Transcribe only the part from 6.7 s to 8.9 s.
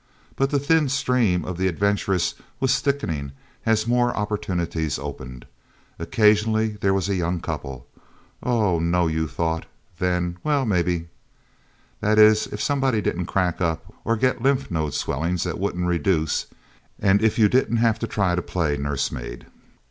was a young couple. Oh,